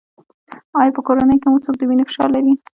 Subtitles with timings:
[0.79, 2.53] ایا په کورنۍ کې مو څوک د وینې فشار لري؟